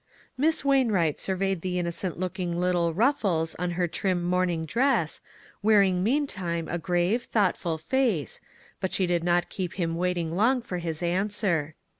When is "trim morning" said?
3.87-4.65